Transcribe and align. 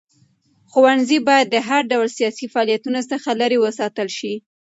ښوونځي 0.71 1.17
باید 1.27 1.47
د 1.51 1.55
هر 1.67 1.81
ډول 1.91 2.07
سیاسي 2.17 2.45
فعالیتونو 2.53 2.99
څخه 3.11 3.29
لرې 3.41 3.57
وساتل 3.61 4.07
شي. 4.17 4.33